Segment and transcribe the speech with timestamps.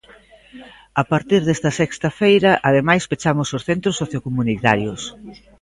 [1.01, 5.01] A partir desta sexta feira, ademais, "pechamos os centros sociocomuntarios".